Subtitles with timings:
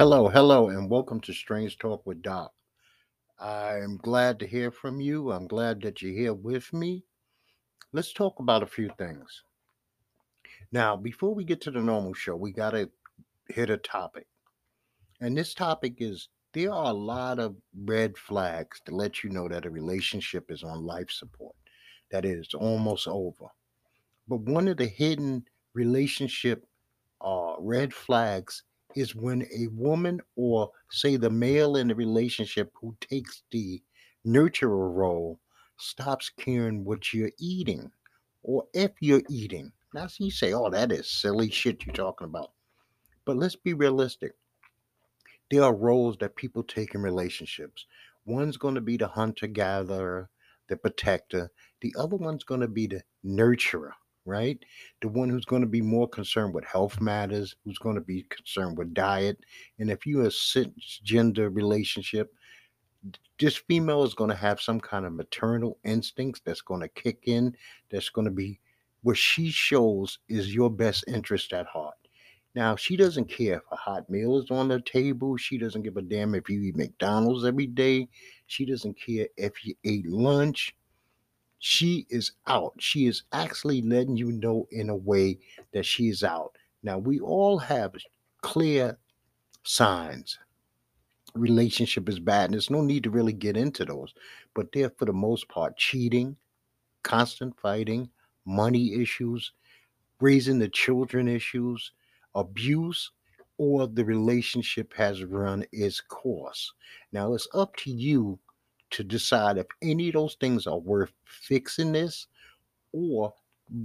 [0.00, 2.54] Hello, hello, and welcome to Strange Talk with Doc.
[3.38, 5.30] I'm glad to hear from you.
[5.30, 7.04] I'm glad that you're here with me.
[7.92, 9.42] Let's talk about a few things.
[10.72, 12.88] Now, before we get to the normal show, we got to
[13.48, 14.26] hit a topic.
[15.20, 19.48] And this topic is there are a lot of red flags to let you know
[19.48, 21.54] that a relationship is on life support,
[22.10, 23.48] that is almost over.
[24.28, 26.64] But one of the hidden relationship
[27.20, 28.62] uh, red flags
[28.94, 33.82] is when a woman or say the male in the relationship who takes the
[34.26, 35.40] nurturer role
[35.78, 37.90] stops caring what you're eating
[38.42, 39.72] or if you're eating.
[39.94, 42.52] Now, so you say, oh, that is silly shit you're talking about.
[43.24, 44.32] But let's be realistic.
[45.50, 47.86] There are roles that people take in relationships.
[48.24, 50.30] One's going to be the hunter gatherer,
[50.68, 51.50] the protector.
[51.80, 53.92] The other one's going to be the nurturer
[54.24, 54.58] right?
[55.00, 58.24] The one who's going to be more concerned with health matters, who's going to be
[58.24, 59.38] concerned with diet.
[59.78, 62.34] And if you're a cisgender relationship,
[63.38, 67.24] this female is going to have some kind of maternal instincts that's going to kick
[67.24, 67.56] in,
[67.90, 68.60] that's going to be
[69.02, 71.94] what she shows is your best interest at heart.
[72.54, 75.36] Now, she doesn't care if a hot meal is on the table.
[75.36, 78.08] She doesn't give a damn if you eat McDonald's every day.
[78.46, 80.74] She doesn't care if you ate lunch
[81.60, 82.72] she is out.
[82.78, 85.38] She is actually letting you know in a way
[85.72, 86.56] that she is out.
[86.82, 87.94] Now, we all have
[88.40, 88.98] clear
[89.62, 90.38] signs.
[91.34, 94.14] Relationship is bad, and there's no need to really get into those.
[94.54, 96.34] But they're, for the most part, cheating,
[97.02, 98.08] constant fighting,
[98.46, 99.52] money issues,
[100.18, 101.92] raising the children issues,
[102.34, 103.12] abuse,
[103.58, 106.72] or the relationship has run its course.
[107.12, 108.38] Now, it's up to you
[108.90, 112.26] to decide if any of those things are worth fixing this
[112.92, 113.32] or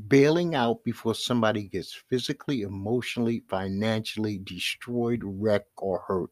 [0.08, 6.32] bailing out before somebody gets physically, emotionally, financially destroyed, wrecked, or hurt.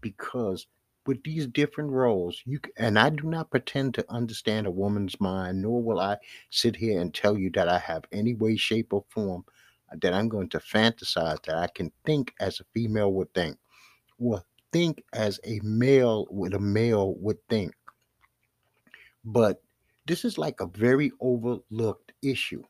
[0.00, 0.66] Because
[1.06, 5.62] with these different roles, you and I do not pretend to understand a woman's mind,
[5.62, 6.16] nor will I
[6.50, 9.44] sit here and tell you that I have any way, shape, or form
[9.92, 13.56] uh, that I'm going to fantasize that I can think as a female would think,
[14.18, 17.74] or think as a male with a male would think.
[19.26, 19.60] But
[20.06, 22.62] this is like a very overlooked issue.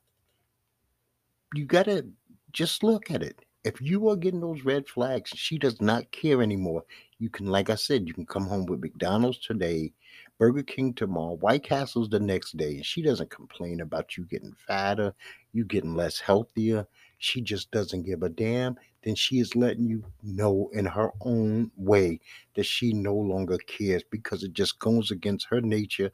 [1.55, 2.07] You got to
[2.53, 3.39] just look at it.
[3.63, 6.85] If you are getting those red flags, she does not care anymore.
[7.19, 9.93] You can, like I said, you can come home with McDonald's today,
[10.39, 14.55] Burger King tomorrow, White Castle's the next day, and she doesn't complain about you getting
[14.67, 15.15] fatter,
[15.53, 16.87] you getting less healthier.
[17.19, 18.77] She just doesn't give a damn.
[19.03, 22.21] Then she is letting you know in her own way
[22.55, 26.13] that she no longer cares because it just goes against her nature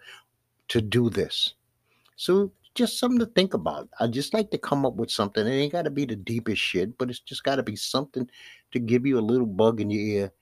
[0.72, 1.52] to do this.
[2.16, 3.90] So just something to think about.
[4.00, 5.46] I just like to come up with something.
[5.46, 8.26] It ain't got to be the deepest shit, but it's just got to be something
[8.72, 10.32] to give you a little bug in your ear.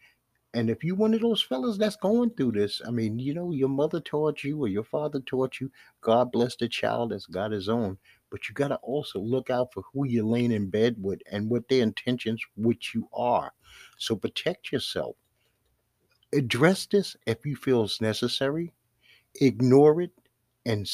[0.55, 3.51] And if you one of those fellas that's going through this, I mean, you know,
[3.51, 5.69] your mother taught you or your father taught you,
[6.01, 7.99] God bless the child that's got his own.
[8.31, 11.51] But you got to also look out for who you're laying in bed with and
[11.51, 13.53] what their intentions, which you are.
[13.99, 15.17] So protect yourself.
[16.33, 18.73] Address this if you feel it's necessary.
[19.41, 20.11] Ignore it
[20.67, 20.91] and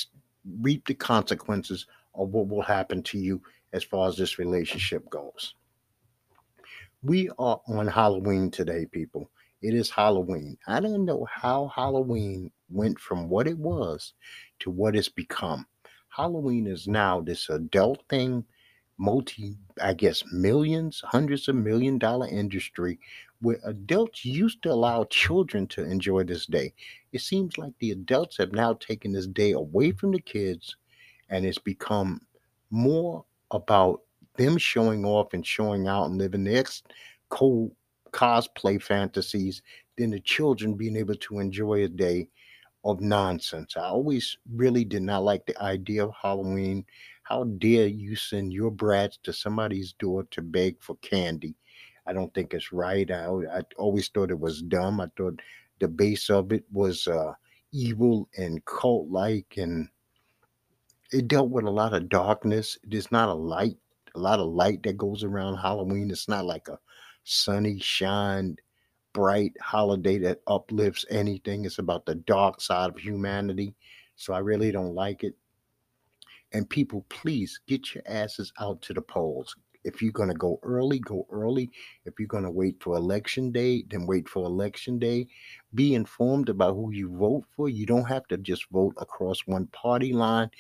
[0.61, 3.41] reap the consequences of what will happen to you
[3.73, 5.55] as far as this relationship goes.
[7.03, 9.31] We are on Halloween today, people.
[9.63, 10.57] It is Halloween.
[10.67, 14.13] I don't know how Halloween went from what it was
[14.61, 15.67] to what it's become.
[16.09, 18.45] Halloween is now this adult thing,
[18.99, 22.99] multi, I guess, millions, hundreds of million dollar industry
[23.41, 26.73] where adults used to allow children to enjoy this day.
[27.13, 30.77] It seems like the adults have now taken this day away from the kids
[31.29, 32.21] and it's become
[32.71, 34.03] more about
[34.37, 36.65] them showing off and showing out and living their
[37.29, 37.75] cool
[38.13, 39.63] cosplay fantasies
[39.99, 42.29] than the children being able to enjoy a day
[42.85, 43.77] of nonsense.
[43.77, 46.85] I always really did not like the idea of Halloween.
[47.29, 51.57] How dare you send your brats to somebody's door to beg for candy?
[52.07, 53.11] I don't think it's right.
[53.11, 55.01] I, I always thought it was dumb.
[55.01, 55.41] I thought
[55.81, 57.33] the base of it was uh,
[57.73, 59.89] evil and cult like, and
[61.11, 62.79] it dealt with a lot of darkness.
[62.85, 63.77] There's not a light,
[64.15, 66.13] a lot of light that goes around Halloween.
[66.13, 66.79] It's not like a
[67.25, 68.57] sunny, shine,
[69.13, 71.65] bright holiday that uplifts anything.
[71.65, 73.75] It's about the dark side of humanity.
[74.15, 75.35] So I really don't like it.
[76.53, 79.55] And people, please get your asses out to the polls.
[79.85, 81.71] If you're going to go early, go early.
[82.05, 85.29] If you're going to wait for election day, then wait for election day.
[85.75, 87.69] Be informed about who you vote for.
[87.69, 90.51] You don't have to just vote across one party line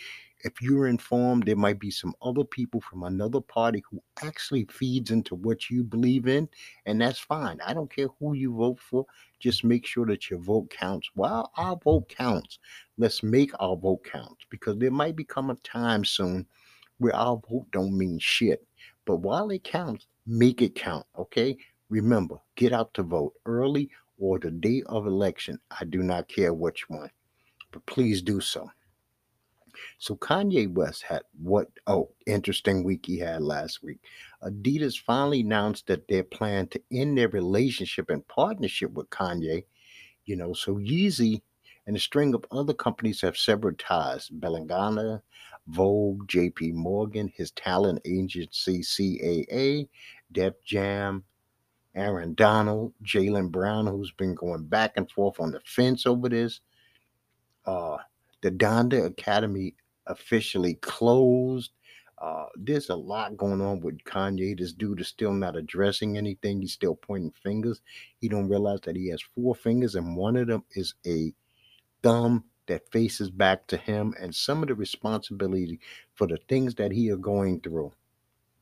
[0.40, 5.10] if you're informed, there might be some other people from another party who actually feeds
[5.10, 6.48] into what you believe in,
[6.84, 7.58] and that's fine.
[7.66, 9.06] I don't care who you vote for.
[9.40, 11.10] Just make sure that your vote counts.
[11.14, 12.58] While our vote counts,
[12.98, 16.46] let's make our vote count because there might become a time soon
[16.98, 18.66] where our vote don't mean shit.
[19.04, 21.06] But while it counts, make it count.
[21.18, 21.56] Okay.
[21.88, 25.58] Remember, get out to vote early or the day of election.
[25.80, 27.10] I do not care which one,
[27.70, 28.68] but please do so.
[29.98, 31.68] So Kanye West had what?
[31.86, 34.00] Oh, interesting week he had last week.
[34.42, 39.64] Adidas finally announced that they plan to end their relationship and partnership with Kanye.
[40.24, 41.42] You know, so Yeezy
[41.86, 44.28] and a string of other companies have severed ties.
[44.28, 45.22] Balenciaga,
[45.68, 46.72] Vogue, J.P.
[46.72, 49.88] Morgan, his talent agency CAA,
[50.32, 51.24] Def Jam,
[51.94, 56.60] Aaron Donald, Jaylen Brown, who's been going back and forth on the fence over this.
[57.64, 57.96] Uh,
[58.42, 59.74] the Donda Academy
[60.06, 61.72] officially closed.
[62.18, 64.58] Uh, there's a lot going on with Kanye.
[64.58, 66.60] This dude is still not addressing anything.
[66.60, 67.82] He's still pointing fingers.
[68.20, 71.34] He don't realize that he has four fingers, and one of them is a
[72.02, 74.14] thumb that faces back to him.
[74.18, 75.78] And some of the responsibility
[76.14, 77.92] for the things that he are going through,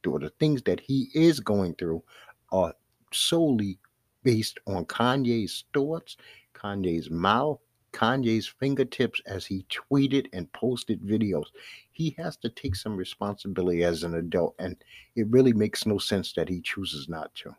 [0.07, 2.03] or the things that he is going through,
[2.51, 2.75] are
[3.13, 3.79] solely
[4.25, 6.17] based on Kanye's thoughts,
[6.55, 7.61] Kanye's mouth,
[7.95, 11.47] Kanye's fingertips as he tweeted and posted videos.
[11.93, 14.77] He has to take some responsibility as an adult, and
[15.15, 17.55] it really makes no sense that he chooses not to.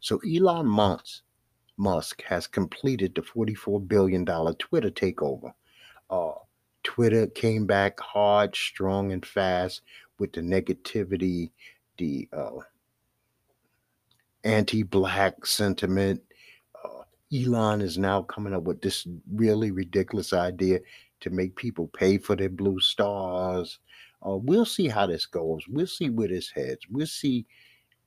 [0.00, 1.22] So Elon Musk,
[1.76, 5.52] Musk has completed the $44 billion Twitter takeover.
[6.08, 6.32] Uh,
[6.82, 9.82] Twitter came back hard, strong, and fast
[10.18, 11.50] with the negativity,
[11.98, 12.58] the uh,
[14.44, 16.22] anti black sentiment,
[17.32, 20.80] Elon is now coming up with this really ridiculous idea
[21.20, 23.78] to make people pay for their blue stars.
[24.26, 25.62] Uh, we'll see how this goes.
[25.68, 26.80] We'll see where this heads.
[26.90, 27.46] We'll see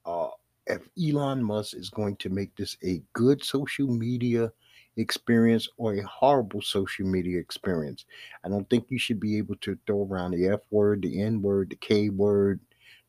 [0.06, 0.30] uh,
[0.68, 4.52] if Elon Musk is going to make this a good social media
[4.98, 8.06] experience or a horrible social media experience.
[8.44, 11.42] I don't think you should be able to throw around the F word, the N
[11.42, 12.60] word, the K word,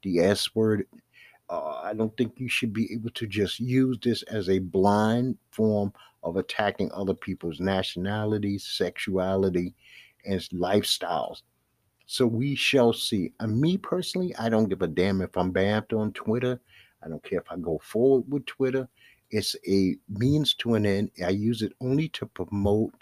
[0.03, 0.87] the S word.
[1.55, 5.39] Uh, I don't think you should be able to just use this as a blind
[5.53, 5.93] form
[6.25, 9.73] of attacking other people's nationalities, sexuality,
[10.27, 11.43] and lifestyles.
[12.07, 13.33] So we shall see.
[13.39, 16.61] And me personally, I don't give a damn if I'm banned on Twitter.
[17.05, 18.89] I don't care if I go forward with Twitter.
[19.31, 21.13] It's a means to an end.
[21.25, 22.95] I use it only to promote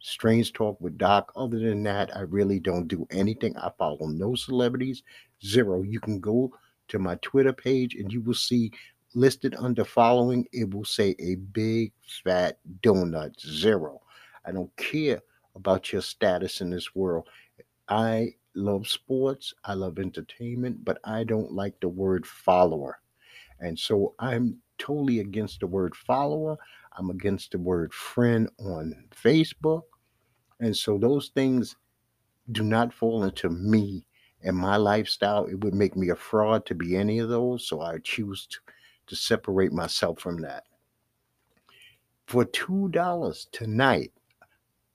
[0.00, 1.32] Strange Talk with Doc.
[1.36, 3.56] Other than that, I really don't do anything.
[3.56, 5.02] I follow no celebrities,
[5.42, 5.82] zero.
[5.82, 6.52] You can go
[6.88, 8.70] to my Twitter page and you will see
[9.14, 11.92] listed under following, it will say a big
[12.24, 14.00] fat donut zero.
[14.44, 15.22] I don't care
[15.54, 17.28] about your status in this world.
[17.88, 22.98] I love sports, I love entertainment, but I don't like the word follower.
[23.60, 26.56] And so I'm totally against the word follower.
[26.96, 29.82] I'm against the word friend on Facebook.
[30.60, 31.76] And so those things
[32.52, 34.06] do not fall into me
[34.44, 37.66] and my lifestyle, it would make me a fraud to be any of those.
[37.66, 38.58] So I choose to,
[39.08, 40.64] to separate myself from that.
[42.26, 44.12] For $2 tonight,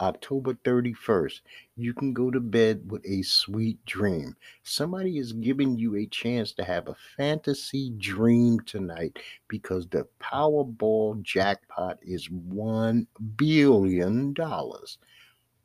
[0.01, 1.41] October 31st,
[1.75, 4.35] you can go to bed with a sweet dream.
[4.63, 11.21] Somebody is giving you a chance to have a fantasy dream tonight because the Powerball
[11.21, 14.33] jackpot is $1 billion.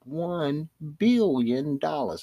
[0.09, 0.69] $1
[0.99, 1.79] billion.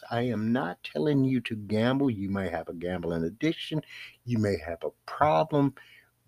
[0.09, 2.09] I am not telling you to gamble.
[2.09, 3.81] You may have a gambling addiction.
[4.25, 5.73] You may have a problem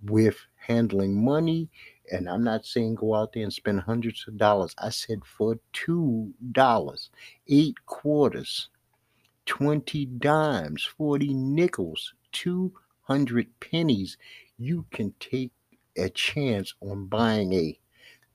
[0.04, 1.70] with handling money.
[2.12, 4.76] And I'm not saying go out there and spend hundreds of dollars.
[4.78, 7.10] I said for $2,
[7.48, 8.70] eight quarters,
[9.46, 14.18] 20 dimes, 40 nickels, 200 pennies,
[14.58, 15.52] you can take
[15.98, 17.78] a chance on buying a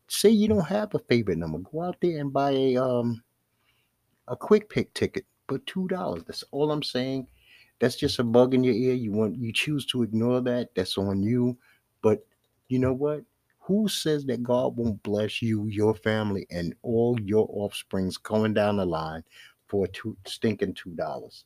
[0.09, 3.23] say you don't have a favorite number, go out there and buy a um
[4.29, 6.23] a quick pick ticket for two dollars.
[6.27, 7.27] That's all I'm saying.
[7.81, 8.95] That's just a bug in your ear.
[8.95, 10.71] You want you choose to ignore that.
[10.75, 11.57] That's on you.
[12.03, 12.27] But
[12.69, 13.23] you know what?
[13.61, 18.79] Who says that God won't bless you, your family, and all your offsprings going down
[18.79, 19.23] the line
[19.67, 21.45] for two stinking two dollars?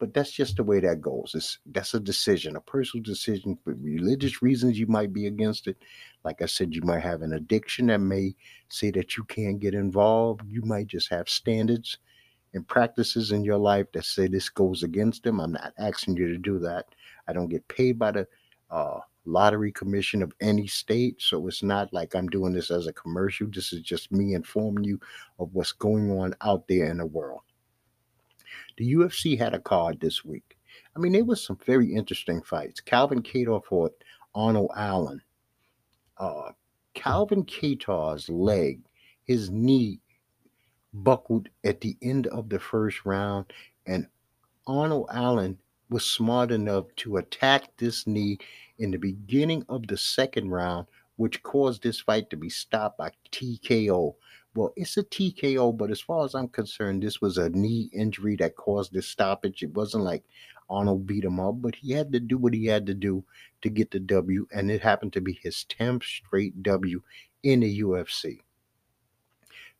[0.00, 1.34] But that's just the way that goes.
[1.36, 3.58] It's that's a decision, a personal decision.
[3.62, 5.76] For religious reasons, you might be against it.
[6.24, 8.34] Like I said, you might have an addiction that may
[8.70, 10.40] say that you can't get involved.
[10.48, 11.98] You might just have standards
[12.54, 15.38] and practices in your life that say this goes against them.
[15.38, 16.86] I'm not asking you to do that.
[17.28, 18.26] I don't get paid by the
[18.70, 21.20] uh, lottery commission of any state.
[21.20, 23.48] So it's not like I'm doing this as a commercial.
[23.48, 24.98] This is just me informing you
[25.38, 27.42] of what's going on out there in the world.
[28.80, 30.56] The UFC had a card this week.
[30.96, 32.80] I mean, there was some very interesting fights.
[32.80, 33.92] Calvin Kattar fought
[34.34, 35.20] Arnold Allen.
[36.16, 36.52] Uh,
[36.94, 38.80] Calvin Kattar's leg,
[39.24, 40.00] his knee
[40.94, 43.52] buckled at the end of the first round,
[43.84, 44.06] and
[44.66, 45.58] Arnold Allen
[45.90, 48.38] was smart enough to attack this knee
[48.78, 53.12] in the beginning of the second round, which caused this fight to be stopped by
[53.30, 54.14] TKO.
[54.54, 58.34] Well, it's a TKO, but as far as I'm concerned, this was a knee injury
[58.36, 59.62] that caused this stoppage.
[59.62, 60.24] It wasn't like
[60.68, 63.24] Arnold beat him up, but he had to do what he had to do
[63.62, 67.00] to get the W, and it happened to be his 10th straight W
[67.42, 68.40] in the UFC.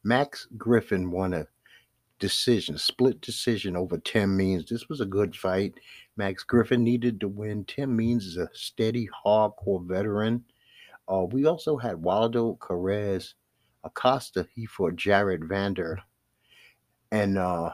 [0.04, 1.46] Max Griffin won a
[2.20, 4.68] decision, split decision over Tim Means.
[4.68, 5.74] This was a good fight.
[6.16, 7.64] Max Griffin needed to win.
[7.64, 10.44] Tim Means is a steady, hardcore veteran.
[11.08, 13.34] Uh, we also had Waldo Cortes
[13.84, 14.46] Acosta.
[14.54, 16.00] He fought Jared Vander.
[17.10, 17.72] And uh,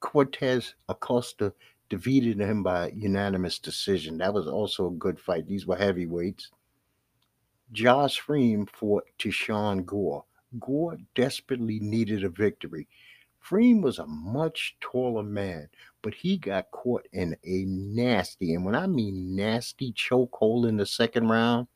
[0.00, 1.52] Cortes Acosta
[1.88, 4.18] defeated him by unanimous decision.
[4.18, 5.46] That was also a good fight.
[5.46, 6.50] These were heavyweights.
[7.72, 10.24] Josh Fremd fought Tishawn Gore.
[10.60, 12.86] Gore desperately needed a victory.
[13.44, 15.68] Fremd was a much taller man,
[16.02, 20.86] but he got caught in a nasty, and when I mean nasty chokehold in the
[20.86, 21.66] second round,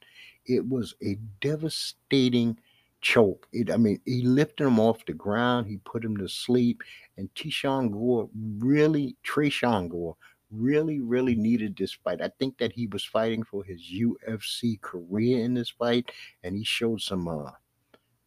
[0.47, 2.59] it was a devastating
[3.01, 3.47] choke.
[3.53, 6.83] It, I mean, he lifted him off the ground, he put him to sleep,
[7.17, 8.29] and Tishawn Gore
[8.59, 10.17] really, Tresean Gore,
[10.51, 12.23] really, really needed this fight.
[12.23, 16.11] I think that he was fighting for his UFC career in this fight,
[16.43, 17.51] and he showed some uh,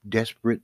[0.07, 0.61] desperate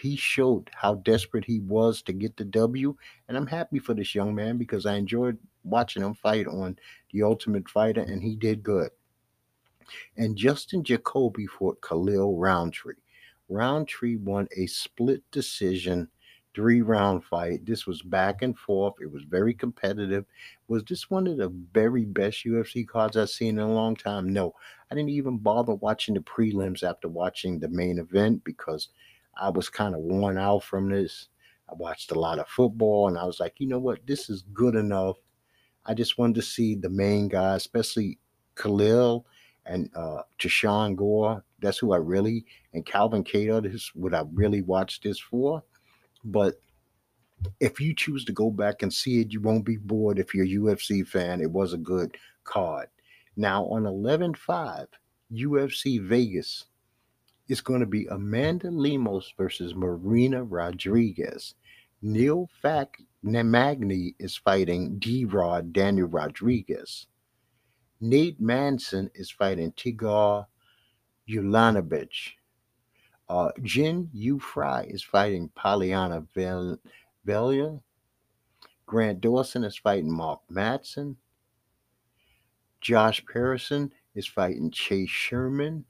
[0.00, 2.94] he showed how desperate he was to get the W.
[3.26, 6.78] And I'm happy for this young man because I enjoyed watching him fight on
[7.12, 8.90] The Ultimate Fighter, and he did good.
[10.16, 12.94] And Dustin Jacoby fought Khalil Rountree.
[13.48, 16.08] Rountree won a split decision
[16.58, 17.64] three round fight.
[17.64, 18.94] This was back and forth.
[19.00, 20.24] It was very competitive.
[20.66, 24.32] Was this one of the very best UFC cards I've seen in a long time?
[24.32, 24.54] No,
[24.90, 28.88] I didn't even bother watching the prelims after watching the main event because
[29.40, 31.28] I was kind of worn out from this.
[31.70, 34.04] I watched a lot of football and I was like, you know what?
[34.04, 35.16] This is good enough.
[35.86, 38.18] I just wanted to see the main guy, especially
[38.56, 39.26] Khalil
[39.68, 41.44] and uh Tishawn Gore.
[41.60, 43.24] That's who I really and Calvin.
[43.24, 45.62] This is what I really watched this for.
[46.24, 46.60] But
[47.60, 50.44] if you choose to go back and see it, you won't be bored if you're
[50.44, 51.40] a UFC fan.
[51.40, 52.88] It was a good card.
[53.36, 54.86] Now on 11 5,
[55.32, 56.64] UFC Vegas
[57.48, 61.54] is going to be Amanda Lemos versus Marina Rodriguez.
[62.02, 67.06] Neil Fac Magny is fighting D Rod Daniel Rodriguez.
[68.00, 70.46] Nate Manson is fighting Tigor
[71.28, 72.34] Ulanovich.
[73.28, 77.80] Uh, Jinh Yu Frey is fighting Polyana Viana.
[78.86, 81.16] Grant Dawson is fighting Mark Madsen.
[82.80, 85.84] Josh Parisian is fighting Chase Sherman.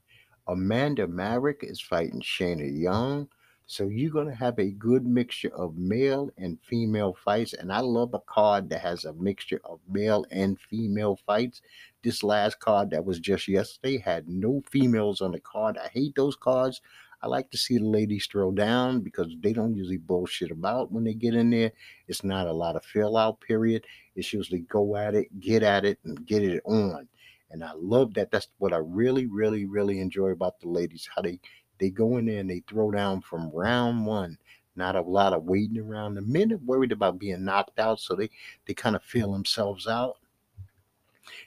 [0.47, 3.29] Amanda Marek is fighting Shayna Young.
[3.71, 7.53] So you're going to have a good mixture of male and female fights.
[7.53, 11.61] And I love a card that has a mixture of male and female fights.
[12.03, 15.77] This last card that was just yesterday had no females on the card.
[15.77, 16.81] I hate those cards.
[17.21, 21.03] I like to see the ladies throw down because they don't usually bullshit about when
[21.03, 21.71] they get in there.
[22.07, 23.85] It's not a lot of fill out period.
[24.15, 27.07] It's usually go at it, get at it, and get it on.
[27.51, 28.31] And I love that.
[28.31, 31.07] That's what I really, really, really enjoy about the ladies.
[31.15, 31.39] How they
[31.79, 34.37] they go in there and they throw down from round one.
[34.75, 36.15] Not a lot of waiting around.
[36.15, 38.29] The men are worried about being knocked out, so they
[38.65, 40.17] they kind of feel themselves out.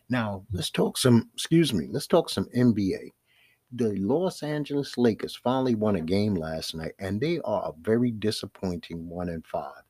[0.08, 1.30] Now let's talk some.
[1.34, 1.86] Excuse me.
[1.90, 3.12] Let's talk some NBA.
[3.74, 8.10] The Los Angeles Lakers finally won a game last night, and they are a very
[8.10, 9.82] disappointing one and five.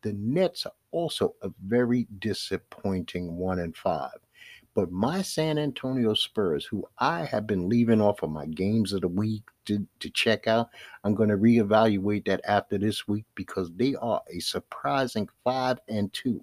[0.00, 4.16] The Nets are also a very disappointing one and five.
[4.74, 9.02] But my San Antonio Spurs, who I have been leaving off of my games of
[9.02, 10.70] the week to, to check out,
[11.04, 16.12] I'm going to reevaluate that after this week because they are a surprising five and
[16.12, 16.42] two.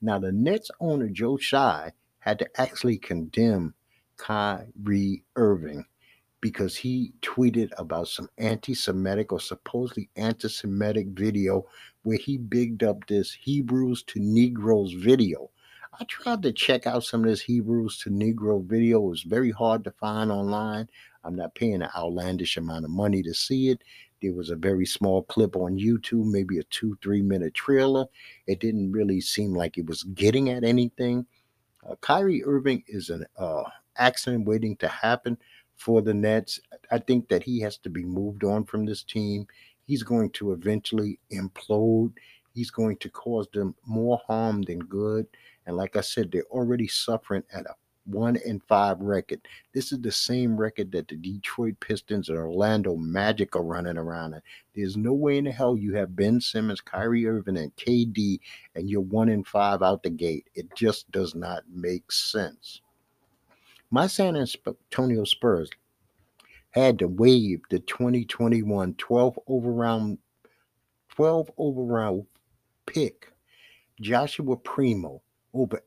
[0.00, 3.74] Now, the Nets owner Joe Tsai had to actually condemn
[4.16, 5.84] Kyrie Irving
[6.40, 11.66] because he tweeted about some anti Semitic or supposedly anti Semitic video
[12.02, 15.50] where he bigged up this Hebrews to Negroes video.
[15.98, 18.98] I tried to check out some of this Hebrews to Negro video.
[18.98, 20.88] It was very hard to find online.
[21.24, 23.82] I'm not paying an outlandish amount of money to see it.
[24.22, 28.06] There was a very small clip on YouTube, maybe a two, three minute trailer.
[28.46, 31.26] It didn't really seem like it was getting at anything.
[31.88, 33.64] Uh, Kyrie Irving is an uh,
[33.96, 35.36] accident waiting to happen
[35.76, 36.60] for the Nets.
[36.90, 39.46] I think that he has to be moved on from this team.
[39.86, 42.12] He's going to eventually implode.
[42.54, 45.26] He's going to cause them more harm than good.
[45.66, 47.74] And like I said, they're already suffering at a
[48.04, 49.40] one and five record.
[49.72, 54.40] This is the same record that the Detroit Pistons and Orlando Magic are running around.
[54.74, 58.38] There's no way in the hell you have Ben Simmons, Kyrie Irving, and KD,
[58.74, 60.48] and you're one and five out the gate.
[60.54, 62.80] It just does not make sense.
[63.90, 65.70] My San Antonio Spurs
[66.70, 70.18] had to waive the 2021 12 overround
[71.10, 72.26] 12 overround
[72.86, 73.32] pick
[74.00, 75.80] Joshua Primo over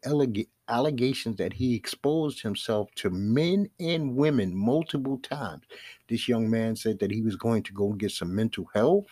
[0.70, 5.64] allegations that he exposed himself to men and women multiple times.
[6.10, 9.08] This young man said that he was going to go get some mental health.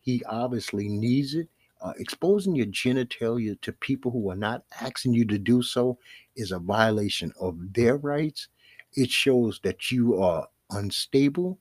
[0.00, 1.48] He obviously needs it.
[1.80, 5.98] Uh, exposing your genitalia to people who are not asking you to do so
[6.36, 8.48] is a violation of their rights.
[8.94, 11.58] It shows that you are unstable.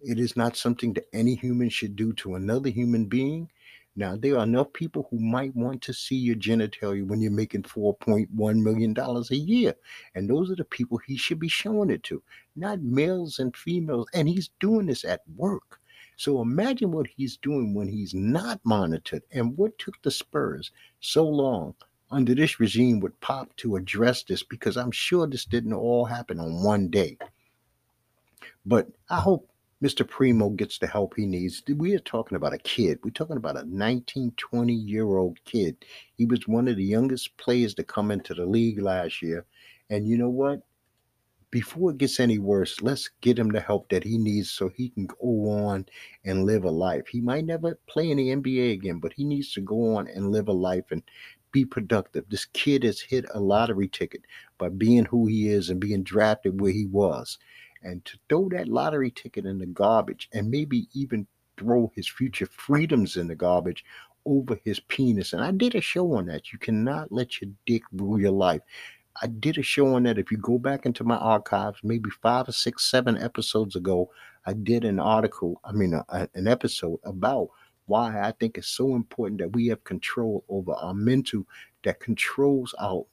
[0.00, 3.50] It is not something that any human should do to another human being.
[3.96, 7.62] Now, there are enough people who might want to see your genitalia when you're making
[7.62, 8.28] $4.1
[8.62, 9.74] million a year.
[10.16, 12.20] And those are the people he should be showing it to,
[12.56, 14.08] not males and females.
[14.12, 15.78] And he's doing this at work.
[16.16, 19.22] So imagine what he's doing when he's not monitored.
[19.30, 21.74] And what took the Spurs so long
[22.10, 24.42] under this regime with Pop to address this?
[24.42, 27.16] Because I'm sure this didn't all happen on one day.
[28.66, 29.48] But I hope
[29.82, 30.08] Mr.
[30.08, 31.62] Primo gets the help he needs.
[31.68, 33.00] We are talking about a kid.
[33.02, 35.84] We're talking about a 19, 20 year old kid.
[36.16, 39.46] He was one of the youngest players to come into the league last year.
[39.90, 40.62] And you know what?
[41.50, 44.88] Before it gets any worse, let's get him the help that he needs so he
[44.90, 45.86] can go on
[46.24, 47.06] and live a life.
[47.08, 50.32] He might never play in the NBA again, but he needs to go on and
[50.32, 51.02] live a life and
[51.52, 52.24] be productive.
[52.28, 54.22] This kid has hit a lottery ticket
[54.58, 57.38] by being who he is and being drafted where he was
[57.84, 62.46] and to throw that lottery ticket in the garbage and maybe even throw his future
[62.46, 63.84] freedoms in the garbage
[64.26, 65.32] over his penis.
[65.32, 66.52] And I did a show on that.
[66.52, 68.62] You cannot let your dick rule your life.
[69.22, 70.18] I did a show on that.
[70.18, 74.10] If you go back into my archives, maybe five or six, seven episodes ago,
[74.46, 77.50] I did an article, I mean, a, an episode about
[77.86, 81.44] why I think it's so important that we have control over our mental
[81.84, 83.04] that controls our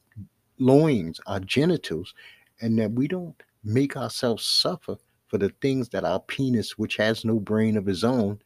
[0.57, 2.13] loins, our genitals,
[2.62, 4.97] and that we don't make ourselves suffer
[5.28, 8.39] for the things that our penis, which has no brain of his own,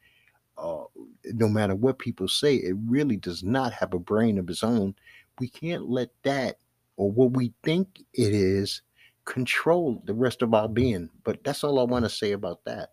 [0.58, 0.84] uh,
[1.25, 4.95] no matter what people say, it really does not have a brain of its own.
[5.39, 6.60] We can't let that
[6.97, 8.82] or what we think it is
[9.25, 11.10] control the rest of our being.
[11.23, 12.91] But that's all I want to say about that.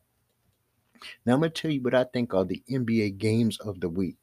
[1.26, 3.88] Now, I'm going to tell you what I think are the NBA games of the
[3.88, 4.16] week.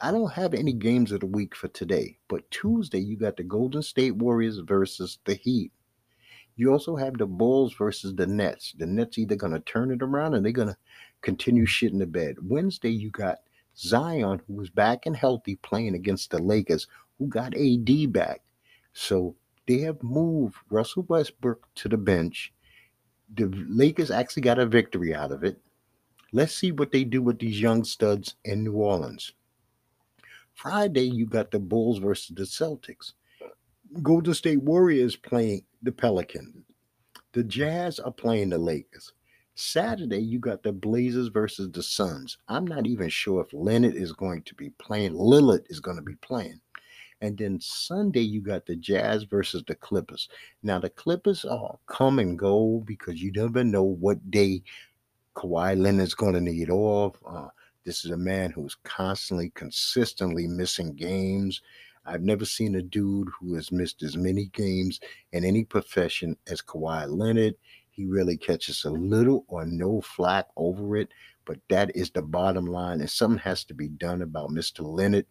[0.00, 3.44] I don't have any games of the week for today, but Tuesday you got the
[3.44, 5.72] Golden State Warriors versus the Heat.
[6.56, 8.74] You also have the Bulls versus the Nets.
[8.78, 10.76] The Nets either going to turn it around and they're going to
[11.22, 12.36] continue shitting the bed.
[12.42, 13.38] Wednesday, you got
[13.76, 16.86] Zion, who was back and healthy, playing against the Lakers,
[17.18, 18.42] who got AD back.
[18.92, 19.34] So
[19.66, 22.52] they have moved Russell Westbrook to the bench.
[23.34, 25.58] The Lakers actually got a victory out of it.
[26.32, 29.32] Let's see what they do with these young studs in New Orleans.
[30.54, 33.12] Friday, you got the Bulls versus the Celtics.
[34.02, 36.64] Golden State Warriors playing the Pelicans.
[37.32, 39.12] The Jazz are playing the Lakers.
[39.54, 42.38] Saturday, you got the Blazers versus the Suns.
[42.48, 45.12] I'm not even sure if Leonard is going to be playing.
[45.12, 46.60] Lillard is going to be playing.
[47.20, 50.28] And then Sunday, you got the Jazz versus the Clippers.
[50.62, 54.62] Now, the Clippers are come and go because you never know what day
[55.36, 57.16] Kawhi Leonard's going to need off.
[57.24, 57.48] Uh,
[57.84, 61.60] this is a man who's constantly, consistently missing games.
[62.04, 65.00] I've never seen a dude who has missed as many games
[65.32, 67.54] in any profession as Kawhi Leonard.
[67.90, 71.08] He really catches a little or no flack over it,
[71.44, 73.00] but that is the bottom line.
[73.00, 74.82] And something has to be done about Mr.
[74.82, 75.26] Leonard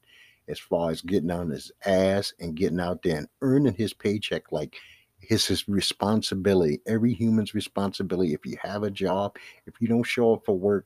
[0.48, 4.52] as far as getting on his ass and getting out there and earning his paycheck
[4.52, 4.76] like
[5.20, 8.34] his, his responsibility, every human's responsibility.
[8.34, 10.86] If you have a job, if you don't show up for work,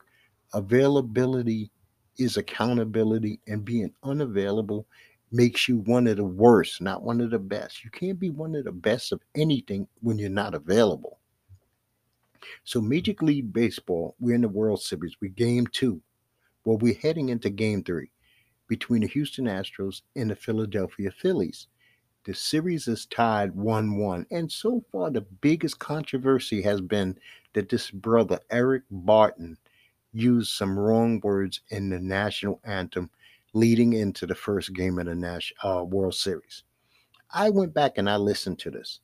[0.52, 1.70] availability
[2.18, 4.86] is accountability, and being unavailable
[5.32, 7.84] makes you one of the worst, not one of the best.
[7.84, 11.18] You can't be one of the best of anything when you're not available.
[12.64, 15.16] So, Major League Baseball, we're in the World Series.
[15.20, 16.00] We're game two.
[16.64, 18.10] Well, we're heading into game three
[18.68, 21.68] between the Houston Astros and the Philadelphia Phillies.
[22.24, 24.26] The series is tied 1 1.
[24.32, 27.18] And so far, the biggest controversy has been
[27.52, 29.58] that this brother, Eric Burton,
[30.12, 33.10] used some wrong words in the national anthem
[33.56, 36.62] leading into the first game of the national uh, World Series.
[37.30, 39.00] I went back and I listened to this.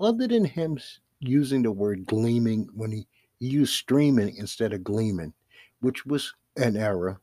[0.00, 0.78] Other than him
[1.20, 3.06] using the word gleaming when he,
[3.38, 5.34] he used streaming instead of gleaming,
[5.80, 7.20] which was an error,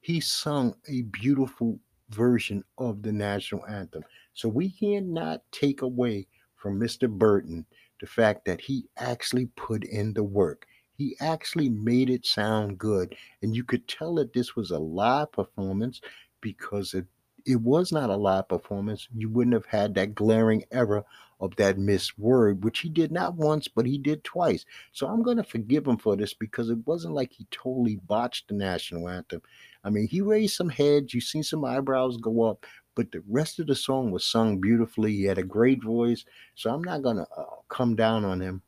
[0.00, 1.78] he sung a beautiful
[2.10, 4.02] version of the national anthem.
[4.34, 7.08] So we cannot take away from Mr.
[7.08, 7.64] Burton
[8.00, 10.66] the fact that he actually put in the work.
[11.02, 13.16] He actually made it sound good.
[13.42, 16.00] And you could tell that this was a live performance
[16.40, 17.06] because it,
[17.44, 19.08] it was not a live performance.
[19.12, 21.04] You wouldn't have had that glaring error
[21.40, 24.64] of that missed word, which he did not once, but he did twice.
[24.92, 28.46] So I'm going to forgive him for this because it wasn't like he totally botched
[28.46, 29.42] the national anthem.
[29.82, 33.58] I mean, he raised some heads, you seen some eyebrows go up, but the rest
[33.58, 35.16] of the song was sung beautifully.
[35.16, 38.62] He had a great voice, so I'm not gonna uh, come down on him.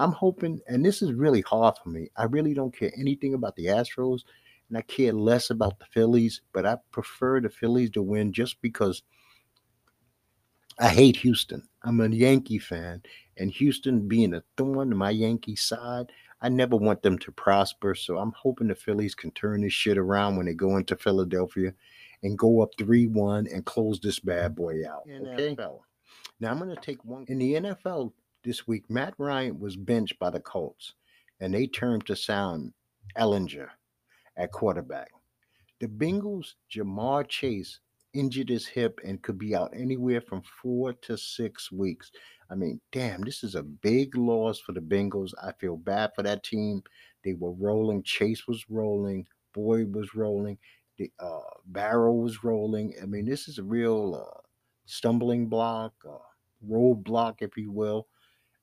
[0.00, 2.08] I'm hoping, and this is really hard for me.
[2.16, 4.22] I really don't care anything about the Astros,
[4.68, 8.62] and I care less about the Phillies, but I prefer the Phillies to win just
[8.62, 9.02] because
[10.78, 11.68] I hate Houston.
[11.82, 13.02] I'm a Yankee fan,
[13.36, 16.10] and Houston being a thorn to my Yankee side,
[16.40, 17.94] I never want them to prosper.
[17.94, 21.74] So I'm hoping the Phillies can turn this shit around when they go into Philadelphia
[22.22, 25.02] and go up 3 1 and close this bad boy out.
[25.02, 25.54] Okay.
[25.54, 25.80] NFL.
[26.40, 27.26] Now I'm going to take one.
[27.28, 30.94] In the NFL this week, Matt Ryan was benched by the Colts
[31.40, 32.72] and they turned to Sam
[33.16, 33.68] Ehlinger
[34.36, 35.10] at quarterback.
[35.80, 37.80] The Bengals, Ja'Marr Chase
[38.12, 42.10] injured his hip and could be out anywhere from four to six weeks.
[42.50, 45.32] I mean, damn, this is a big loss for the Bengals.
[45.42, 46.82] I feel bad for that team.
[47.24, 48.02] They were rolling.
[48.02, 49.26] Chase was rolling.
[49.54, 50.58] Boyd was rolling.
[50.98, 52.94] The uh, Burrow was rolling.
[53.02, 54.40] I mean, this is a real uh,
[54.86, 56.18] stumbling block, uh,
[56.68, 58.06] roadblock, if you will.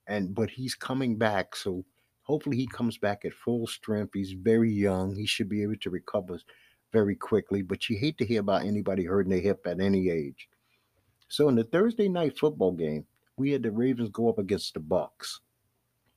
[0.07, 1.83] And but he's coming back, so
[2.23, 4.11] hopefully he comes back at full strength.
[4.13, 5.15] He's very young.
[5.15, 6.39] He should be able to recover
[6.93, 7.61] very quickly.
[7.61, 10.47] But you hate to hear about anybody hurting their hip at any age.
[11.27, 14.79] So in the Thursday night football game, we had the Ravens go up against the
[14.79, 15.39] Bucs.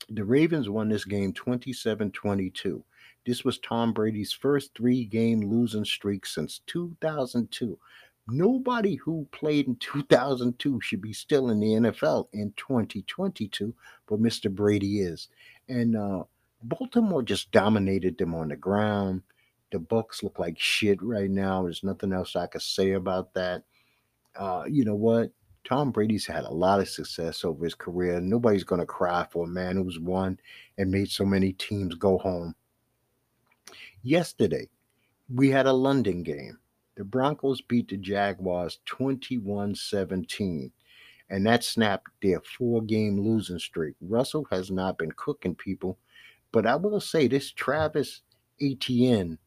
[0.09, 2.83] The Ravens won this game 27-22.
[3.27, 7.79] This was Tom Brady's first three-game losing streak since 2002.
[8.31, 13.75] Nobody who played in 2002 should be still in the NFL in 2022,
[14.07, 14.55] but Mr.
[14.55, 15.29] Brady is.
[15.69, 16.25] And uh,
[16.63, 19.23] Baltimore just dominated them on the ground.
[19.73, 21.63] The Bucs look like shit right now.
[21.63, 23.65] There's nothing else I could say about that.
[24.37, 25.33] Uh, you know what?
[25.65, 28.21] Tom Brady's had a lot of success over his career.
[28.21, 30.39] Nobody's going to cry for a man who's won
[30.79, 32.55] and made so many teams go home.
[34.03, 34.69] Yesterday,
[35.33, 36.60] we had a London game.
[37.01, 40.71] The Broncos beat the Jaguars 21 17,
[41.31, 43.95] and that snapped their four game losing streak.
[44.03, 45.97] Russell has not been cooking people,
[46.53, 48.21] but I will say this Travis
[48.61, 49.39] Etienne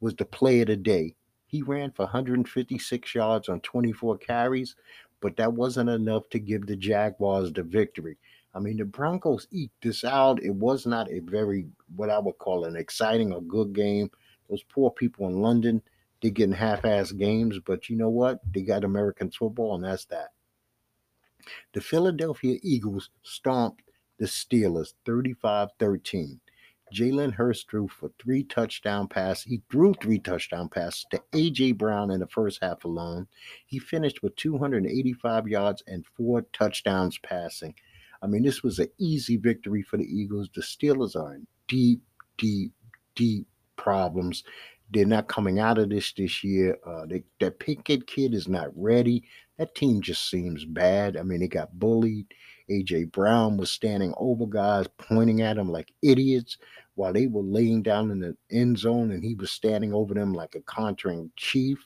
[0.00, 1.14] was the play of the day.
[1.46, 4.74] He ran for 156 yards on 24 carries,
[5.20, 8.16] but that wasn't enough to give the Jaguars the victory.
[8.54, 10.42] I mean, the Broncos eked this out.
[10.42, 14.10] It was not a very, what I would call an exciting or good game.
[14.48, 15.82] Those poor people in London,
[16.24, 18.40] they're getting half ass games, but you know what?
[18.50, 20.28] They got American football, and that's that.
[21.74, 23.82] The Philadelphia Eagles stomped
[24.18, 26.40] the Steelers 35 13.
[26.94, 29.44] Jalen Hurts threw for three touchdown passes.
[29.44, 31.72] He threw three touchdown passes to A.J.
[31.72, 33.26] Brown in the first half alone.
[33.66, 37.74] He finished with 285 yards and four touchdowns passing.
[38.22, 40.48] I mean, this was an easy victory for the Eagles.
[40.54, 42.00] The Steelers are in deep,
[42.38, 42.72] deep,
[43.14, 44.44] deep problems.
[44.94, 46.78] They're not coming out of this this year.
[46.86, 49.24] Uh, they, that Pickett kid is not ready.
[49.58, 51.16] That team just seems bad.
[51.16, 52.26] I mean, they got bullied.
[52.70, 56.56] AJ Brown was standing over guys, pointing at him like idiots
[56.94, 60.32] while they were laying down in the end zone and he was standing over them
[60.32, 61.84] like a conquering chief.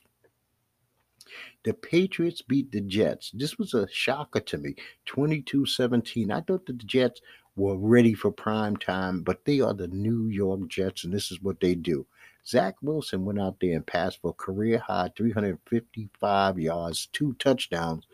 [1.65, 3.31] The Patriots beat the Jets.
[3.35, 4.75] This was a shocker to me
[5.07, 6.31] 22 17.
[6.31, 7.21] I thought that the Jets
[7.57, 11.43] were ready for prime time, but they are the New York Jets, and this is
[11.43, 12.07] what they do.
[12.49, 18.07] Zach Wilson went out there and passed for career high 355 yards, two touchdowns,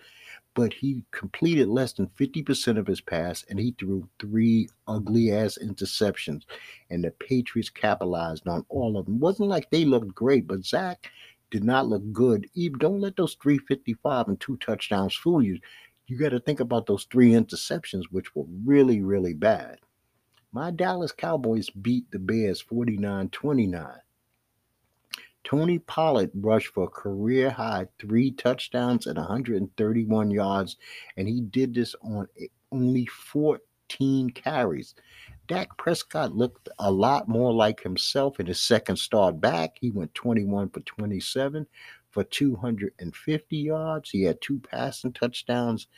[0.55, 5.57] but he completed less than 50% of his pass and he threw three ugly ass
[5.63, 6.43] interceptions.
[6.91, 9.17] And the Patriots capitalized on all of them.
[9.17, 11.13] It wasn't like they looked great, but Zach
[11.53, 12.49] did not look good.
[12.55, 15.61] Even don't let those 355 and two touchdowns fool you.
[16.09, 19.79] You got to think about those three interceptions, which were really, really bad.
[20.51, 24.01] My Dallas Cowboys beat the Bears 49 29.
[25.45, 30.77] Tony Pollard rushed for a career high three touchdowns and 131 yards,
[31.17, 32.27] and he did this on
[32.73, 34.95] only 14 carries.
[35.47, 39.77] Dak Prescott looked a lot more like himself in his second start back.
[39.79, 41.67] He went 21 for 27
[42.11, 44.11] for 250 yards.
[44.11, 45.89] He had two passing touchdowns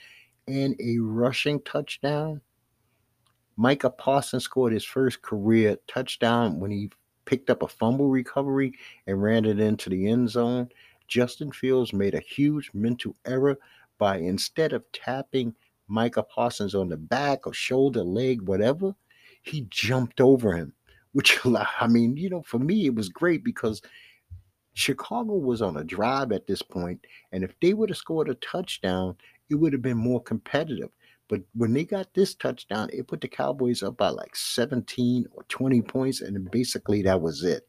[0.49, 2.41] and a rushing touchdown.
[3.57, 6.91] Micah Parsons scored his first career touchdown when he
[7.27, 8.73] picked up a fumble recovery
[9.07, 10.69] and ran it into the end zone.
[11.09, 13.59] Justin Fields made a huge mental error
[13.99, 15.55] by instead of tapping
[15.89, 18.95] Micah Parsons on the back or shoulder, leg, whatever,
[19.43, 20.73] he jumped over him.
[21.13, 21.39] Which,
[21.81, 23.83] I mean, you know, for me, it was great because
[24.75, 28.35] Chicago was on a drive at this point, and if they would have scored a
[28.37, 29.17] touchdown,
[29.49, 30.91] it would have been more competitive.
[31.29, 35.43] But when they got this touchdown, it put the Cowboys up by like 17 or
[35.49, 37.67] 20 points, and basically that was it.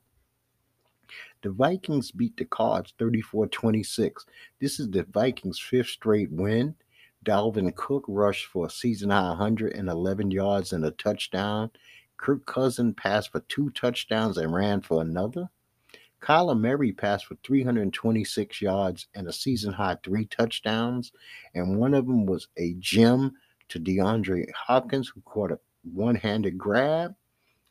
[1.42, 4.26] The Vikings beat the Cards 34 26.
[4.60, 6.76] This is the Vikings' fifth straight win.
[7.26, 11.72] Dalvin Cook rushed for a season high 111 yards and a touchdown.
[12.18, 15.50] Kirk Cousin passed for two touchdowns and ran for another.
[16.22, 21.12] Kyler Murray passed for 326 yards and a season high three touchdowns,
[21.54, 23.34] and one of them was a gem
[23.70, 25.60] to DeAndre Hopkins, who caught a
[25.94, 27.16] one handed grab.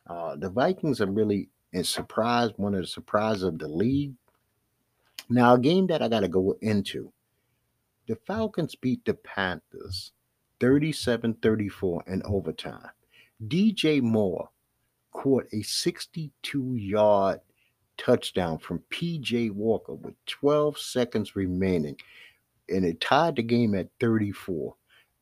[0.07, 4.15] Uh, the Vikings are really in surprise, one of the surprises of the league.
[5.29, 7.13] Now, a game that I got to go into
[8.07, 10.13] the Falcons beat the Panthers
[10.61, 12.91] 37 34 in overtime.
[13.47, 14.49] DJ Moore
[15.13, 17.41] caught a 62 yard
[17.99, 21.97] touchdown from PJ Walker with 12 seconds remaining,
[22.69, 24.75] and it tied the game at 34.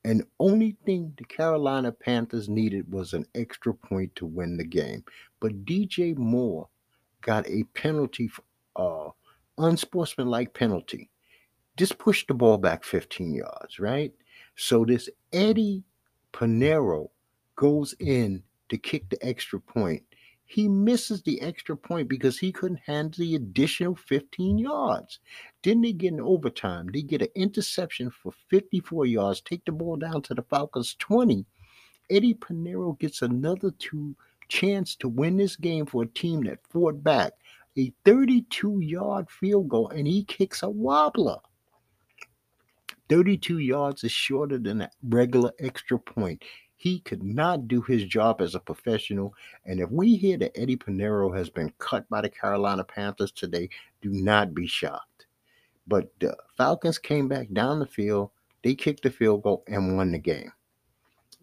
[0.04, 5.04] And only thing the Carolina Panthers needed was an extra point to win the game.
[5.40, 6.68] But DJ Moore
[7.22, 8.30] got a penalty,
[8.76, 9.10] uh,
[9.56, 11.10] unsportsmanlike penalty.
[11.76, 14.12] Just push the ball back 15 yards, right?
[14.56, 15.84] So this Eddie
[16.32, 17.08] Piñeiro
[17.56, 20.02] goes in to kick the extra point.
[20.46, 25.18] He misses the extra point because he couldn't handle the additional 15 yards.
[25.62, 26.88] Then they get an overtime.
[26.92, 31.46] They get an interception for 54 yards, take the ball down to the Falcons 20.
[32.10, 34.14] Eddie Piñeiro gets another two
[34.48, 37.32] chance to win this game for a team that fought back.
[37.76, 41.40] A 32 yard field goal, and he kicks a wobbler.
[43.08, 46.42] 32 yards is shorter than a regular extra point.
[46.84, 49.34] He could not do his job as a professional.
[49.64, 53.70] And if we hear that Eddie Piñeiro has been cut by the Carolina Panthers today,
[54.02, 55.24] do not be shocked.
[55.86, 60.12] But the Falcons came back down the field, they kicked the field goal and won
[60.12, 60.52] the game.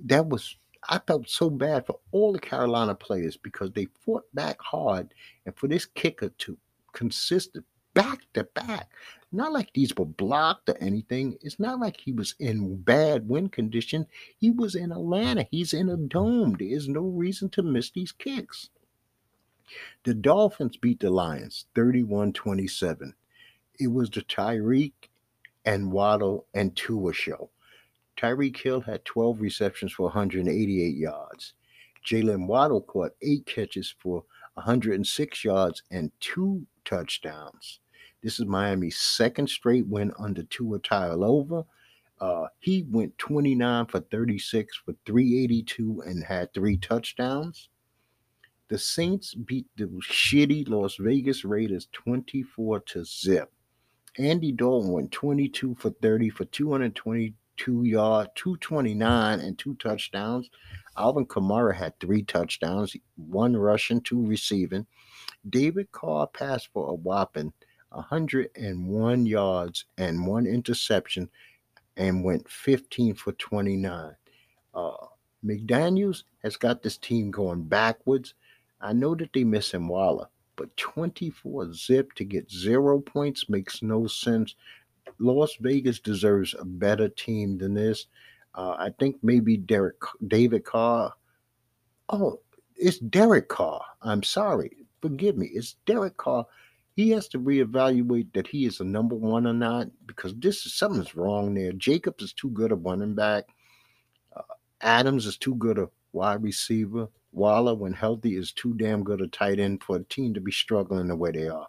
[0.06, 4.62] That was I felt so bad for all the Carolina players because they fought back
[4.62, 5.12] hard,
[5.47, 6.56] and for this kicker to
[6.93, 7.58] consist
[7.95, 8.91] back to back.
[9.32, 11.38] Not like these were blocked or anything.
[11.41, 14.08] It's not like he was in bad wind condition.
[14.38, 15.48] He was in Atlanta.
[15.50, 16.58] He's in a dome.
[16.60, 18.70] There is no reason to miss these kicks.
[20.04, 23.13] The Dolphins beat the Lions 31 27.
[23.80, 24.94] It was the Tyreek
[25.63, 27.52] and Waddle and Tua show.
[28.17, 31.54] Tyreek Hill had 12 receptions for 188 yards.
[32.06, 37.80] Jalen Waddle caught eight catches for 106 yards and two touchdowns.
[38.22, 41.66] This is Miami's second straight win under Tua Tagovailoa.
[42.20, 47.70] Uh, he went 29 for 36 for 382 and had three touchdowns.
[48.68, 53.52] The Saints beat the shitty Las Vegas Raiders 24 to zip.
[54.20, 60.50] Andy Dalton went 22 for 30 for 222 yards, 229 and two touchdowns.
[60.96, 64.86] Alvin Kamara had three touchdowns, one rushing, two receiving.
[65.50, 67.52] David Carr passed for a whopping
[67.91, 71.30] 101 yards and one interception
[71.97, 74.15] and went 15 for 29.
[74.73, 74.91] Uh,
[75.45, 78.34] McDaniels has got this team going backwards.
[78.80, 83.82] I know that they miss him Waller, but 24 zip to get zero points makes
[83.82, 84.56] no sense.
[85.19, 88.08] Las Vegas deserves a better team than this.
[88.56, 91.13] Uh, I think maybe Derek David Carr.
[92.10, 92.39] Oh,
[92.75, 93.84] it's Derek Carr.
[94.01, 94.71] I'm sorry.
[95.01, 95.47] Forgive me.
[95.47, 96.45] It's Derek Carr
[96.95, 100.73] he has to reevaluate that he is a number one or not because this is
[100.73, 101.71] something's wrong there.
[101.73, 103.45] Jacobs is too good a running back.
[104.36, 104.41] Uh,
[104.82, 107.08] Adams is too good a wide receiver.
[107.32, 110.51] Waller, when healthy, is too damn good a tight end for a team to be
[110.51, 111.67] struggling the way they are.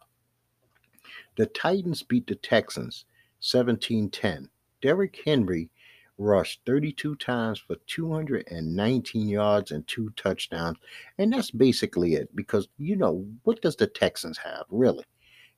[1.36, 3.04] The Titans beat the Texans
[3.40, 4.48] 17 10.
[4.82, 5.70] Derrick Henry
[6.22, 10.78] rushed 32 times for 219 yards and two touchdowns.
[11.18, 15.04] And that's basically it because, you know, what does the Texans have, really?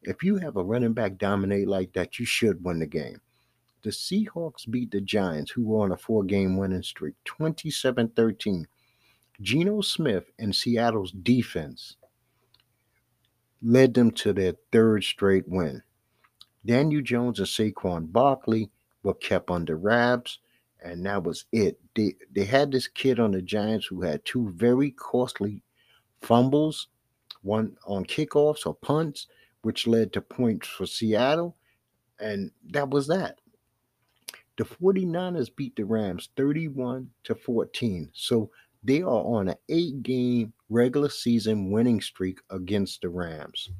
[0.02, 3.20] If you have a running back dominate like that, you should win the game.
[3.82, 8.66] The Seahawks beat the Giants, who were on a four game winning streak, 27 13.
[9.40, 11.96] Geno Smith and Seattle's defense
[13.62, 15.82] led them to their third straight win.
[16.64, 18.70] Daniel Jones and Saquon Barkley
[19.02, 20.38] were kept under wraps,
[20.84, 21.80] and that was it.
[21.96, 25.62] They they had this kid on the Giants who had two very costly
[26.20, 26.88] fumbles,
[27.42, 29.26] one on kickoffs or punts,
[29.62, 31.56] which led to points for Seattle,
[32.20, 33.38] and that was that.
[34.56, 38.10] The 49ers beat the Rams 31 to 14.
[38.12, 38.50] So
[38.84, 43.70] they are on an eight game regular season winning streak against the Rams.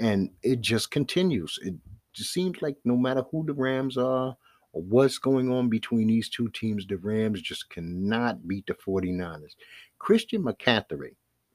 [0.00, 1.58] And it just continues.
[1.62, 1.74] It
[2.12, 4.36] just seems like no matter who the Rams are
[4.84, 9.54] what's going on between these two teams, the Rams just cannot beat the 49ers.
[9.98, 11.14] Christian McCaffrey,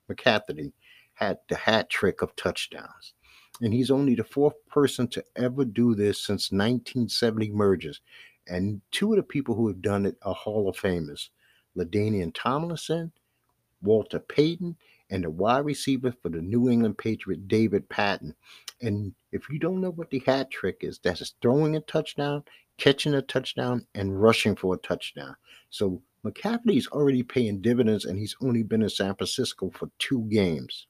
[0.09, 0.71] McCaffrey
[1.13, 3.13] had the hat trick of touchdowns.
[3.61, 8.01] And he's only the fourth person to ever do this since 1970 mergers.
[8.47, 11.29] And two of the people who have done it are Hall of Famers
[11.77, 13.11] LaDainian Tomlinson,
[13.81, 14.75] Walter Payton,
[15.11, 18.33] and the wide receiver for the New England Patriot, David Patten.
[18.81, 22.43] And if you don't know what the hat trick is, that's throwing a touchdown,
[22.81, 25.35] catching a touchdown, and rushing for a touchdown.
[25.69, 30.87] So McCaffrey's already paying dividends, and he's only been in San Francisco for two games.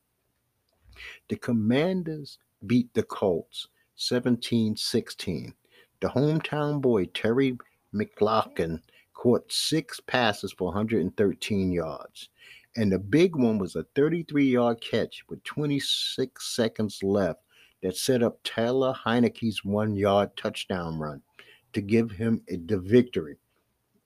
[1.27, 5.53] The Commanders beat the Colts 17 16.
[5.99, 7.57] The hometown boy, Terry
[7.93, 8.79] McLaurin,
[9.13, 12.29] caught six passes for 113 yards.
[12.77, 17.41] And the big one was a 33 yard catch with 26 seconds left
[17.83, 21.21] that set up Taylor Heinicke's one yard touchdown run
[21.73, 23.37] to give him the victory.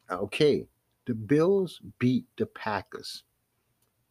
[0.09, 0.67] Okay,
[1.05, 3.23] the Bills beat the Packers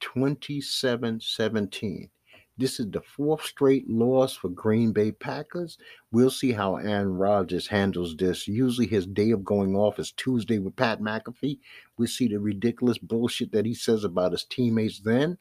[0.01, 2.11] 27 17.
[2.57, 5.77] This is the fourth straight loss for Green Bay Packers.
[6.13, 8.47] We'll see how Aaron Rodgers handles this.
[8.47, 11.59] Usually his day of going off is Tuesday with Pat McAfee.
[11.97, 15.39] We see the ridiculous bullshit that he says about his teammates then.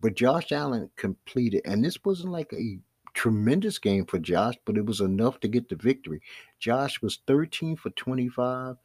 [0.00, 2.80] But Josh Allen completed, and this wasn't like a
[3.20, 6.22] tremendous game for Josh, but it was enough to get the victory.
[6.58, 8.76] Josh was 13 for 25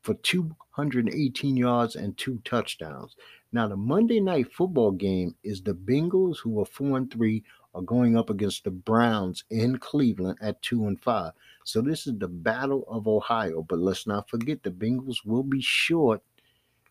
[0.00, 3.16] for 218 yards and two touchdowns.
[3.52, 7.44] Now, the Monday night football game is the Bengals, who are four and three,
[7.74, 11.32] are going up against the Browns in Cleveland at two and five.
[11.64, 13.62] So this is the battle of Ohio.
[13.62, 16.22] But let's not forget the Bengals will be short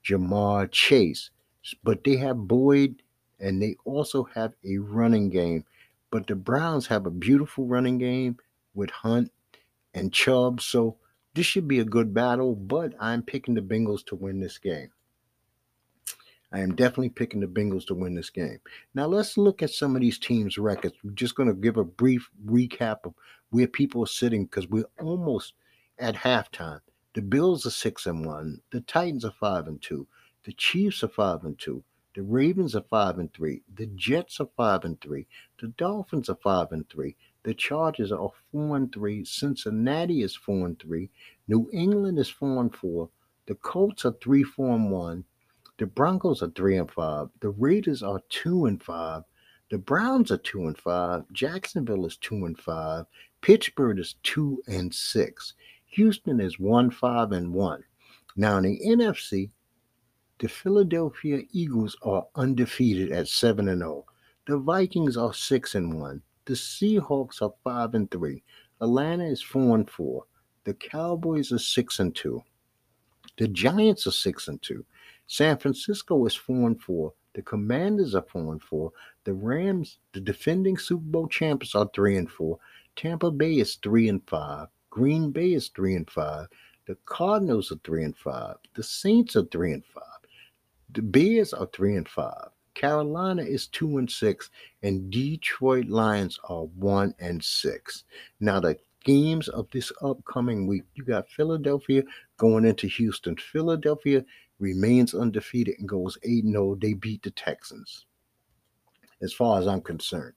[0.06, 1.32] Ja'Marr Chase,
[1.84, 3.02] but they have Boyd
[3.40, 5.66] and they also have a running game.
[6.12, 8.38] But the Browns have a beautiful running game
[8.74, 9.32] with Hunt
[9.94, 10.62] and Chubb.
[10.62, 10.98] So
[11.34, 14.90] this should be a good battle, but I'm picking the Bengals to win this game.
[16.52, 18.60] I am definitely picking the Bengals to win this game.
[18.96, 20.96] Now let's look at some of these teams' records.
[21.04, 23.14] We're just going to give a brief recap of
[23.52, 25.54] where people are sitting because we're almost
[26.00, 26.80] at halftime.
[27.14, 28.62] The Bills are six and one.
[28.72, 30.08] The Titans are five and two.
[30.44, 31.84] The Chiefs are five and two.
[32.16, 33.62] The Ravens are five and three.
[33.76, 35.28] The Jets are five and three.
[35.60, 37.16] The Dolphins are five and three.
[37.44, 39.24] The Chargers are four and three.
[39.24, 41.10] Cincinnati is four and three.
[41.48, 43.10] New England is four and four.
[43.46, 45.24] The Colts are three, four and one.
[45.78, 47.30] The Broncos are three and five.
[47.40, 49.24] The Raiders are two and five.
[49.70, 51.24] The Browns are two and five.
[51.32, 53.06] Jacksonville is two and five.
[53.42, 55.54] Pittsburgh is two and six.
[55.86, 57.84] Houston is one, five, and one.
[58.36, 59.52] Now in the NFC,
[60.40, 64.06] the Philadelphia Eagles are undefeated at seven and zero.
[64.48, 66.22] The Vikings are six and one.
[66.46, 68.44] The Seahawks are five and three.
[68.80, 70.24] Atlanta is four and four.
[70.64, 72.42] The Cowboys are six and two.
[73.38, 74.86] The Giants are six and two.
[75.28, 77.14] San Francisco is four and four.
[77.34, 78.92] The Commanders are four and four.
[79.26, 82.60] The Rams, the defending Super Bowl champions, are three and four.
[82.96, 84.68] Tampa Bay is three and five.
[84.90, 86.48] Green Bay is three and five.
[86.88, 88.56] The Cardinals are three and five.
[88.74, 90.19] The Saints are three and five.
[90.92, 92.50] The Bears are three and five.
[92.74, 94.50] Carolina is two and six,
[94.84, 98.06] and Detroit Lions are one and six.
[98.40, 102.04] Now the games of this upcoming week, you got Philadelphia
[102.38, 103.36] going into Houston.
[103.36, 104.24] Philadelphia
[104.60, 106.76] remains undefeated and goes 8 0.
[106.76, 108.06] They beat the Texans,
[109.22, 110.34] as far as I'm concerned.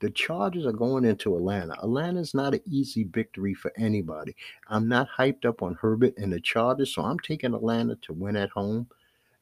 [0.00, 1.74] The Chargers are going into Atlanta.
[1.74, 4.34] Atlanta's not an easy victory for anybody.
[4.68, 8.36] I'm not hyped up on Herbert and the Chargers, so I'm taking Atlanta to win
[8.36, 8.88] at home.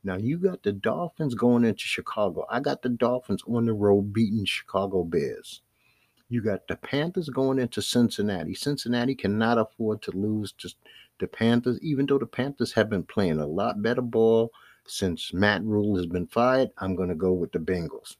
[0.03, 2.47] Now you got the Dolphins going into Chicago.
[2.49, 5.61] I got the Dolphins on the road beating Chicago Bears.
[6.31, 8.55] You got the Panthers going into Cincinnati.
[8.55, 10.71] Cincinnati cannot afford to lose to
[11.19, 14.51] the Panthers, even though the Panthers have been playing a lot better ball
[14.87, 16.71] since Matt Rhule has been fired.
[16.79, 18.17] I'm going to go with the Bengals.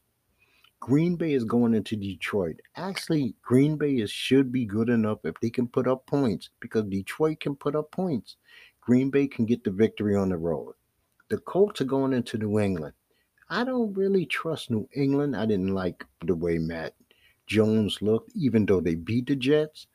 [0.81, 2.59] Green Bay is going into Detroit.
[2.75, 6.83] Actually, Green Bay is, should be good enough if they can put up points because
[6.85, 8.35] Detroit can put up points.
[8.81, 10.73] Green Bay can get the victory on the road.
[11.31, 12.93] The Colts are going into New England.
[13.49, 15.33] I don't really trust New England.
[15.33, 16.91] I didn't like the way Mac
[17.47, 19.87] Jones looked, even though they beat the Jets.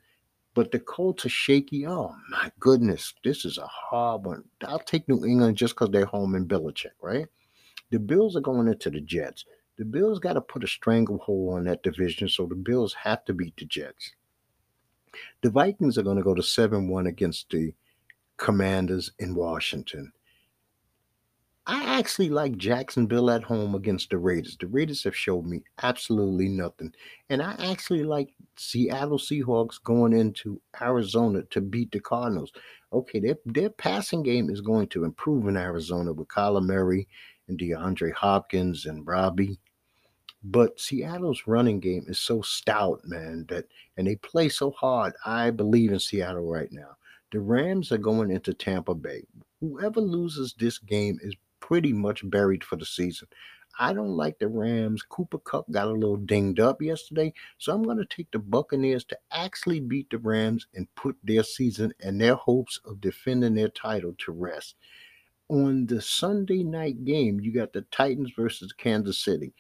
[0.55, 1.87] But the Colts are shaky.
[1.87, 4.45] Oh my goodness, this is a hard one.
[4.66, 7.26] I'll take New England just because they're home in Belichick, right?
[7.91, 9.45] The Bills are going into the Jets.
[9.76, 13.34] The Bills got to put a stranglehold on that division, so the Bills have to
[13.34, 14.12] beat the Jets.
[15.43, 17.74] The Vikings are going to go to 7 1 against the
[18.39, 20.14] Commanders in Washington.
[21.68, 24.56] I actually like Jacksonville at home against the Raiders.
[24.60, 26.92] The Raiders have showed me absolutely nothing.
[27.28, 32.52] And I actually like Seattle Seahawks going into Arizona to beat the Cardinals.
[32.92, 37.08] Okay, their, their passing game is going to improve in Arizona with Kyler Murray
[37.48, 39.58] and DeAndre Hopkins and Robbie.
[40.44, 43.64] But Seattle's running game is so stout, man, that
[43.96, 45.14] and they play so hard.
[45.24, 46.96] I believe in Seattle right now.
[47.32, 49.24] The Rams are going into Tampa Bay.
[49.60, 51.34] Whoever loses this game is
[51.66, 53.26] pretty much buried for the season.
[53.78, 55.02] I don't like the Rams.
[55.02, 59.04] Cooper Kupp got a little dinged up yesterday, so I'm going to take the Buccaneers
[59.06, 63.68] to actually beat the Rams and put their season and their hopes of defending their
[63.68, 64.76] title to rest.
[65.48, 69.52] On the Sunday night game, you got the Titans versus Kansas City.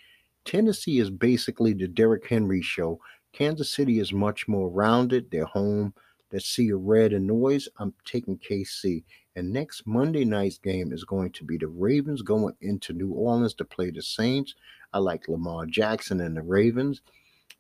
[0.44, 3.00] Tennessee is basically the Derrick Henry show.
[3.32, 5.30] Kansas City is much more rounded.
[5.30, 5.92] They're home.
[6.32, 7.68] Let's see a red and noise.
[7.78, 9.02] I'm taking KC.
[9.36, 13.52] And next Monday night's game is going to be the Ravens going into New Orleans
[13.54, 14.54] to play the Saints.
[14.94, 17.02] I like Lamar Jackson and the Ravens.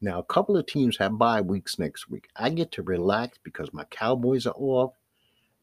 [0.00, 2.28] Now, a couple of teams have bye weeks next week.
[2.34, 4.94] I get to relax because my Cowboys are off,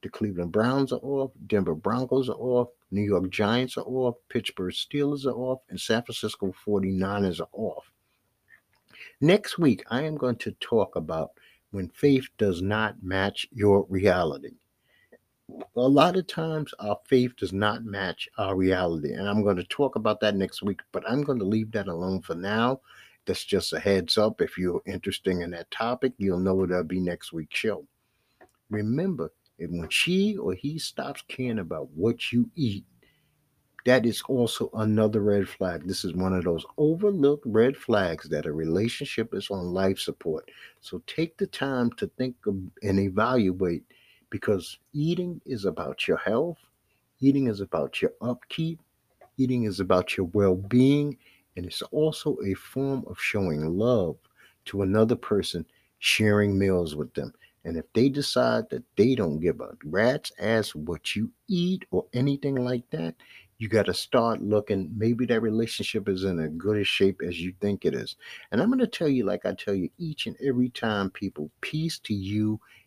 [0.03, 4.73] the Cleveland Browns are off, Denver Broncos are off, New York Giants are off, Pittsburgh
[4.73, 7.91] Steelers are off, and San Francisco 49ers are off.
[9.19, 11.31] Next week, I am going to talk about
[11.71, 14.57] when faith does not match your reality
[15.75, 19.13] a lot of times our faith does not match our reality.
[19.13, 21.87] And I'm going to talk about that next week, but I'm going to leave that
[21.87, 22.81] alone for now.
[23.25, 24.41] That's just a heads up.
[24.41, 27.85] If you're interested in that topic, you'll know that'll be next week's show.
[28.69, 32.85] Remember, if when she or he stops caring about what you eat,
[33.85, 35.85] that is also another red flag.
[35.85, 40.49] This is one of those overlooked red flags that a relationship is on life support.
[40.81, 43.83] So take the time to think of and evaluate
[44.33, 46.57] because eating is about your health,
[47.19, 48.79] eating is about your upkeep,
[49.37, 51.15] eating is about your well being,
[51.55, 54.15] and it's also a form of showing love
[54.65, 55.63] to another person,
[55.99, 57.31] sharing meals with them.
[57.63, 62.03] And if they decide that they don't give a rat's ass what you eat or
[62.13, 63.13] anything like that,
[63.59, 64.91] you got to start looking.
[64.97, 68.15] Maybe that relationship is in a good as shape as you think it is.
[68.51, 71.51] And I'm going to tell you, like I tell you each and every time, people,
[71.61, 72.59] peace to you